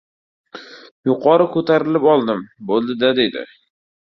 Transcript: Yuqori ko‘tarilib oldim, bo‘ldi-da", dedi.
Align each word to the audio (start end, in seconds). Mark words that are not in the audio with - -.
Yuqori 1.09 1.47
ko‘tarilib 1.57 2.09
oldim, 2.15 2.43
bo‘ldi-da", 2.73 3.13
dedi. 3.21 3.45